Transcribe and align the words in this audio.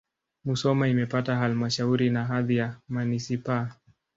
Musoma 0.45 0.87
imepata 0.87 1.35
halmashauri 1.35 2.09
na 2.09 2.25
hadhi 2.25 2.57
ya 2.57 2.79
manisipaa. 2.89 3.71